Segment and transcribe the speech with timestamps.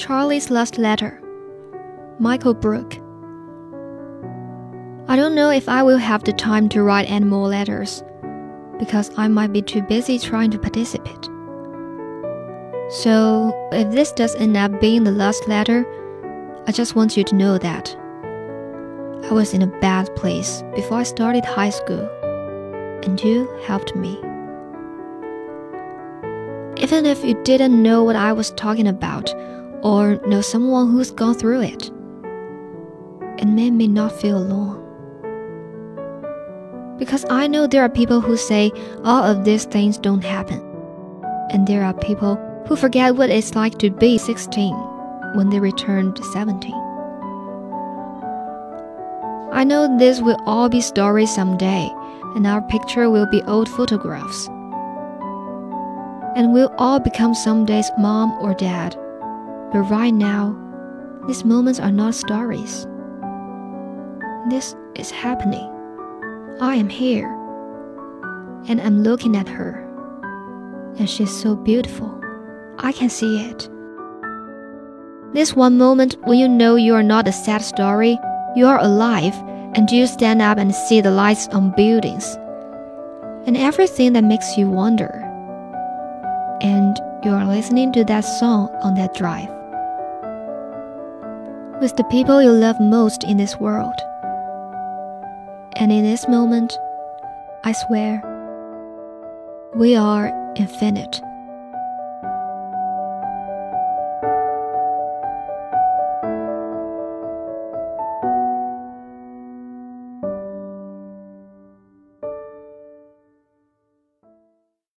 [0.00, 1.20] Charlie's Last Letter,
[2.18, 2.94] Michael Brook.
[5.08, 8.02] I don't know if I will have the time to write any more letters
[8.78, 11.28] because I might be too busy trying to participate.
[12.88, 15.84] So, if this does end up being the last letter,
[16.66, 17.94] I just want you to know that
[19.30, 22.08] I was in a bad place before I started high school,
[23.02, 24.16] and you helped me.
[26.82, 29.34] Even if you didn't know what I was talking about
[29.82, 31.90] or know someone who's gone through it,
[33.38, 34.76] it made me not feel alone.
[36.98, 38.70] Because I know there are people who say
[39.04, 40.60] all of these things don't happen,
[41.50, 44.74] and there are people who forget what it's like to be 16
[45.34, 46.74] when they return to 17.
[49.52, 51.90] I know this will all be stories someday,
[52.36, 54.46] and our picture will be old photographs.
[56.36, 58.96] And we'll all become someday's mom or dad.
[59.72, 60.56] But right now,
[61.28, 62.88] these moments are not stories.
[64.48, 65.70] This is happening.
[66.60, 67.28] I am here.
[68.66, 69.86] And I'm looking at her.
[70.98, 72.20] And she's so beautiful.
[72.78, 73.68] I can see it.
[75.34, 78.18] This one moment when you know you are not a sad story,
[78.56, 79.34] you are alive,
[79.76, 82.34] and you stand up and see the lights on buildings,
[83.46, 85.10] and everything that makes you wonder.
[86.60, 89.59] And you are listening to that song on that drive
[91.80, 93.98] with the people you love most in this world.
[95.76, 96.78] And in this moment,
[97.64, 98.20] I swear,
[99.74, 101.22] we are infinite.